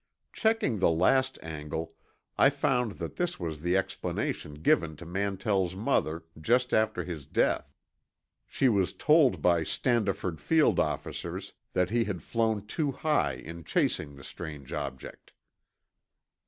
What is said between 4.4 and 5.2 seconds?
given to